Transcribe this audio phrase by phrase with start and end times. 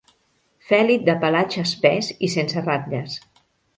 [0.69, 3.19] Fèlid de pelatge espès i sense ratlles.